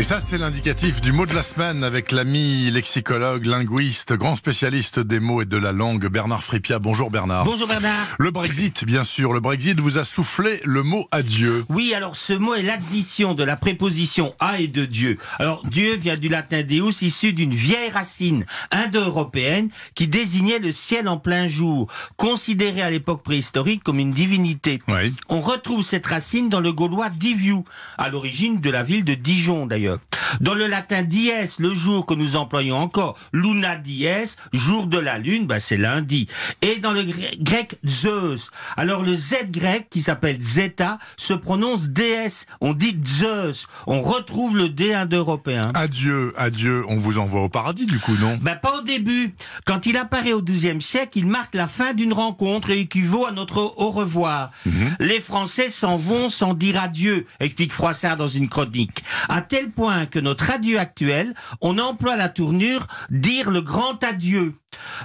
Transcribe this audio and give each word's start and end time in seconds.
Et 0.00 0.02
ça, 0.02 0.18
c'est 0.18 0.38
l'indicatif 0.38 1.02
du 1.02 1.12
mot 1.12 1.26
de 1.26 1.34
la 1.34 1.42
semaine 1.42 1.84
avec 1.84 2.10
l'ami 2.10 2.70
lexicologue, 2.70 3.44
linguiste, 3.44 4.14
grand 4.14 4.34
spécialiste 4.34 4.98
des 4.98 5.20
mots 5.20 5.42
et 5.42 5.44
de 5.44 5.58
la 5.58 5.72
langue, 5.72 6.08
Bernard 6.08 6.42
Fripia. 6.42 6.78
Bonjour 6.78 7.10
Bernard. 7.10 7.44
Bonjour 7.44 7.68
Bernard. 7.68 8.16
Le 8.18 8.30
Brexit, 8.30 8.86
bien 8.86 9.04
sûr. 9.04 9.34
Le 9.34 9.40
Brexit 9.40 9.78
vous 9.78 9.98
a 9.98 10.04
soufflé 10.04 10.62
le 10.64 10.82
mot 10.82 11.06
adieu. 11.10 11.66
Oui, 11.68 11.92
alors 11.92 12.16
ce 12.16 12.32
mot 12.32 12.54
est 12.54 12.62
l'addition 12.62 13.34
de 13.34 13.44
la 13.44 13.56
préposition 13.56 14.34
à 14.40 14.58
et 14.58 14.68
de 14.68 14.86
Dieu. 14.86 15.18
Alors 15.38 15.66
Dieu 15.66 15.96
vient 15.96 16.16
du 16.16 16.30
latin 16.30 16.62
deus, 16.62 17.02
issu 17.02 17.34
d'une 17.34 17.52
vieille 17.52 17.90
racine 17.90 18.46
indo-européenne 18.70 19.68
qui 19.94 20.08
désignait 20.08 20.60
le 20.60 20.72
ciel 20.72 21.08
en 21.08 21.18
plein 21.18 21.46
jour, 21.46 21.88
considéré 22.16 22.80
à 22.80 22.88
l'époque 22.88 23.22
préhistorique 23.22 23.84
comme 23.84 23.98
une 23.98 24.14
divinité. 24.14 24.80
Oui. 24.88 25.12
On 25.28 25.42
retrouve 25.42 25.82
cette 25.82 26.06
racine 26.06 26.48
dans 26.48 26.60
le 26.60 26.72
gaulois 26.72 27.10
diviu, 27.10 27.64
à 27.98 28.08
l'origine 28.08 28.62
de 28.62 28.70
la 28.70 28.82
ville 28.82 29.04
de 29.04 29.12
Dijon 29.12 29.66
d'ailleurs. 29.66 29.89
Tür. 29.90 30.19
Dans 30.40 30.54
le 30.54 30.66
latin 30.66 31.02
dies, 31.02 31.30
le 31.58 31.74
jour 31.74 32.06
que 32.06 32.14
nous 32.14 32.36
employons 32.36 32.76
encore, 32.76 33.18
luna 33.32 33.76
dies, 33.76 34.06
jour 34.52 34.86
de 34.86 34.98
la 34.98 35.18
lune, 35.18 35.46
bah 35.46 35.60
c'est 35.60 35.76
lundi. 35.76 36.28
Et 36.62 36.78
dans 36.78 36.92
le 36.92 37.02
grec, 37.40 37.76
Zeus. 37.86 38.50
Alors 38.76 39.02
le 39.02 39.14
Z 39.14 39.50
grec 39.50 39.88
qui 39.90 40.00
s'appelle 40.00 40.40
zeta 40.40 40.98
se 41.16 41.32
prononce 41.34 41.88
déesse. 41.88 42.46
On 42.60 42.72
dit 42.72 42.96
Zeus. 43.06 43.66
On 43.86 44.02
retrouve 44.02 44.56
le 44.56 44.68
D 44.68 44.94
indo-européen. 44.94 45.72
Adieu, 45.74 46.32
adieu. 46.36 46.84
On 46.88 46.96
vous 46.96 47.18
envoie 47.18 47.42
au 47.42 47.48
paradis, 47.48 47.86
du 47.86 47.98
coup, 47.98 48.16
non? 48.20 48.38
Ben 48.40 48.56
pas 48.56 48.78
au 48.78 48.82
début. 48.82 49.34
Quand 49.64 49.86
il 49.86 49.96
apparaît 49.96 50.32
au 50.32 50.42
XIIe 50.42 50.80
siècle, 50.80 51.18
il 51.18 51.26
marque 51.26 51.54
la 51.54 51.66
fin 51.66 51.92
d'une 51.94 52.12
rencontre 52.12 52.70
et 52.70 52.80
équivaut 52.80 53.26
à 53.26 53.32
notre 53.32 53.74
au 53.76 53.90
revoir. 53.90 54.50
Les 54.98 55.20
Français 55.20 55.70
s'en 55.70 55.96
vont 55.96 56.28
sans 56.28 56.54
dire 56.54 56.80
adieu, 56.80 57.26
explique 57.40 57.72
Froissart 57.72 58.16
dans 58.16 58.28
une 58.28 58.48
chronique. 58.48 59.02
À 59.28 59.42
tel 59.42 59.70
point 59.70 60.06
que 60.06 60.18
notre 60.20 60.50
adieu 60.50 60.78
actuel, 60.78 61.34
on 61.60 61.78
emploie 61.78 62.16
la 62.16 62.28
tournure 62.28 62.86
dire 63.10 63.50
le 63.50 63.62
grand 63.62 64.02
adieu. 64.04 64.54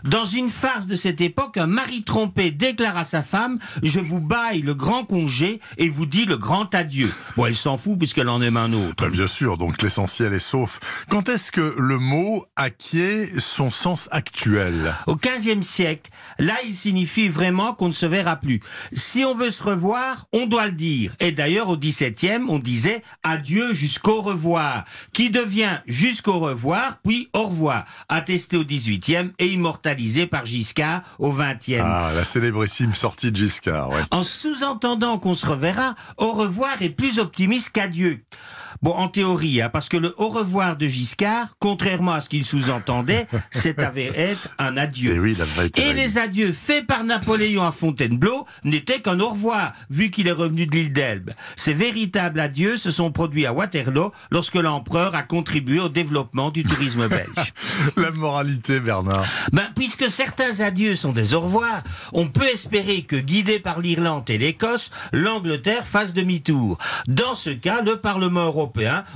Dans 0.03 0.25
une 0.25 0.49
farce 0.49 0.85
de 0.85 0.95
cette 0.95 1.21
époque, 1.21 1.57
un 1.57 1.67
mari 1.67 2.03
trompé 2.03 2.51
déclare 2.51 2.97
à 2.97 3.03
sa 3.03 3.23
femme 3.23 3.55
Je 3.81 3.99
vous 3.99 4.19
baille 4.21 4.61
le 4.61 4.75
grand 4.75 5.05
congé 5.05 5.59
et 5.77 5.89
vous 5.89 6.05
dis 6.05 6.25
le 6.25 6.37
grand 6.37 6.73
adieu. 6.75 7.11
Bon, 7.35 7.45
elle 7.45 7.55
s'en 7.55 7.77
fout 7.77 7.97
puisqu'elle 7.97 8.29
en 8.29 8.41
aime 8.41 8.57
un 8.57 8.73
autre. 8.73 9.03
Ben, 9.03 9.09
Bien 9.09 9.27
sûr, 9.27 9.57
donc 9.57 9.81
l'essentiel 9.81 10.33
est 10.33 10.39
sauf. 10.39 10.79
Quand 11.09 11.29
est-ce 11.29 11.51
que 11.51 11.75
le 11.77 11.97
mot 11.97 12.45
acquiert 12.55 13.27
son 13.39 13.71
sens 13.71 14.09
actuel? 14.11 14.93
Au 15.07 15.15
XVe 15.15 15.63
siècle, 15.63 16.11
là, 16.37 16.53
il 16.65 16.73
signifie 16.73 17.27
vraiment 17.27 17.73
qu'on 17.73 17.87
ne 17.87 17.93
se 17.93 18.05
verra 18.05 18.35
plus. 18.35 18.61
Si 18.93 19.23
on 19.23 19.33
veut 19.33 19.49
se 19.49 19.63
revoir, 19.63 20.27
on 20.33 20.45
doit 20.45 20.67
le 20.67 20.73
dire. 20.73 21.13
Et 21.19 21.31
d'ailleurs, 21.31 21.69
au 21.69 21.77
XVIIe, 21.77 22.43
on 22.47 22.59
disait 22.59 23.01
adieu 23.23 23.73
jusqu'au 23.73 24.21
revoir, 24.21 24.83
qui 25.13 25.29
devient 25.29 25.79
jusqu'au 25.87 26.39
revoir, 26.39 26.97
puis 27.03 27.29
au 27.33 27.43
revoir, 27.47 27.85
attesté 28.09 28.57
au 28.57 28.63
XVIIIe 28.63 29.31
et 29.39 29.47
immortalisé 29.47 30.27
par 30.27 30.45
Giscard 30.45 31.01
au 31.19 31.31
XXe. 31.31 31.79
Ah, 31.81 32.11
la 32.15 32.23
célébrissime 32.23 32.93
sortie 32.93 33.31
de 33.31 33.35
Giscard, 33.35 33.89
ouais. 33.89 34.03
En 34.11 34.23
sous-entendant 34.23 35.17
qu'on 35.19 35.33
se 35.33 35.45
reverra, 35.45 35.95
au 36.17 36.31
revoir 36.33 36.81
est 36.81 36.89
plus 36.89 37.19
optimiste 37.19 37.69
qu'adieu. 37.71 38.23
Bon, 38.81 38.91
en 38.91 39.07
théorie, 39.07 39.61
hein, 39.61 39.69
parce 39.69 39.89
que 39.89 39.97
le 39.97 40.13
au 40.17 40.29
revoir 40.29 40.75
de 40.75 40.87
Giscard, 40.87 41.55
contrairement 41.59 42.13
à 42.13 42.21
ce 42.21 42.29
qu'il 42.29 42.45
sous-entendait, 42.45 43.27
c'est 43.51 43.79
avéré 43.79 44.15
être 44.15 44.49
un 44.57 44.77
adieu. 44.77 45.13
Et 45.13 45.15
Eh 45.15 45.19
oui, 45.19 45.35
la 45.37 45.45
vraie 45.45 45.69
Et 45.75 45.93
les 45.93 46.17
adieux 46.17 46.51
faits 46.51 46.85
par 46.85 47.03
Napoléon 47.03 47.63
à 47.63 47.71
Fontainebleau 47.71 48.45
n'étaient 48.63 49.01
qu'un 49.01 49.19
au 49.19 49.29
revoir, 49.29 49.73
vu 49.89 50.11
qu'il 50.11 50.27
est 50.27 50.33
revenu 50.33 50.65
de 50.67 50.75
l'île 50.75 50.93
d'Elbe. 50.93 51.31
Ces 51.55 51.73
véritables 51.73 52.39
adieux 52.39 52.77
se 52.77 52.91
sont 52.91 53.11
produits 53.11 53.45
à 53.45 53.53
Waterloo 53.53 54.11
lorsque 54.31 54.55
l'empereur 54.55 55.15
a 55.15 55.23
contribué 55.23 55.79
au 55.79 55.89
développement 55.89 56.51
du 56.51 56.63
tourisme 56.63 57.07
belge. 57.07 57.53
La 57.97 58.11
moralité, 58.11 58.79
Bernard. 58.79 59.25
Ben, 59.51 59.69
puisque 59.75 60.09
certains 60.09 60.59
adieux 60.59 60.95
sont 60.95 61.11
des 61.11 61.33
au 61.33 61.41
revoir, 61.41 61.83
on 62.13 62.27
peut 62.27 62.47
espérer 62.47 63.03
que, 63.03 63.15
guidé 63.15 63.59
par 63.59 63.79
l'Irlande 63.79 64.29
et 64.29 64.37
l'Écosse, 64.37 64.91
l'Angleterre 65.11 65.85
fasse 65.85 66.13
demi-tour. 66.13 66.77
Dans 67.07 67.35
ce 67.35 67.49
cas, 67.49 67.81
le 67.81 67.97
Parlement 67.97 68.45
européen 68.45 68.64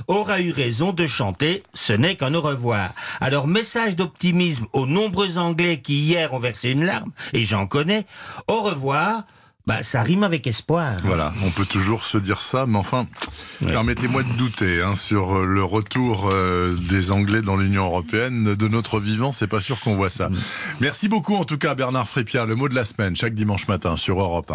aura 0.06 0.40
eu 0.40 0.52
raison 0.52 0.92
de 0.92 1.06
chanter 1.06 1.62
«Ce 1.74 1.92
n'est 1.92 2.16
qu'un 2.16 2.34
au 2.34 2.40
revoir». 2.40 2.90
Alors, 3.20 3.46
message 3.46 3.96
d'optimisme 3.96 4.66
aux 4.72 4.86
nombreux 4.86 5.38
Anglais 5.38 5.80
qui 5.80 6.00
hier 6.00 6.32
ont 6.34 6.38
versé 6.38 6.70
une 6.70 6.84
larme, 6.84 7.12
et 7.32 7.42
j'en 7.42 7.66
connais, 7.66 8.06
au 8.48 8.60
revoir, 8.60 9.24
ben, 9.66 9.82
ça 9.82 10.02
rime 10.02 10.24
avec 10.24 10.46
espoir. 10.46 10.94
Voilà, 11.04 11.32
on 11.44 11.50
peut 11.50 11.66
toujours 11.66 12.04
se 12.04 12.18
dire 12.18 12.40
ça, 12.40 12.64
mais 12.66 12.78
enfin, 12.78 13.06
permettez-moi 13.64 14.22
de 14.22 14.32
douter 14.32 14.80
hein, 14.80 14.94
sur 14.94 15.36
euh, 15.36 15.44
le 15.44 15.62
retour 15.62 16.30
euh, 16.32 16.74
des 16.88 17.12
Anglais 17.12 17.42
dans 17.42 17.56
l'Union 17.56 17.84
européenne. 17.84 18.54
De 18.54 18.68
notre 18.68 18.98
vivant, 18.98 19.32
c'est 19.32 19.46
pas 19.46 19.60
sûr 19.60 19.78
qu'on 19.78 19.94
voit 19.94 20.08
ça. 20.08 20.30
Merci 20.80 21.08
beaucoup 21.08 21.36
en 21.36 21.44
tout 21.44 21.58
cas, 21.58 21.74
Bernard 21.74 22.08
Frépia, 22.08 22.46
le 22.46 22.56
mot 22.56 22.68
de 22.68 22.74
la 22.74 22.84
semaine, 22.84 23.14
chaque 23.14 23.34
dimanche 23.34 23.68
matin 23.68 23.96
sur 23.96 24.18
Europe 24.18 24.46
1. 24.46 24.48